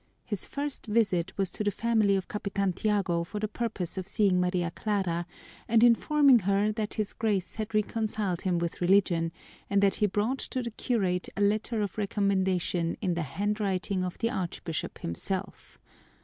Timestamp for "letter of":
11.41-11.99